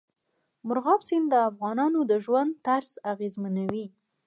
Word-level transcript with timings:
مورغاب 0.65 1.01
سیند 1.07 1.27
د 1.31 1.35
افغانانو 1.49 1.99
د 2.11 2.13
ژوند 2.25 2.51
طرز 2.65 2.91
اغېزمنوي. 3.13 3.85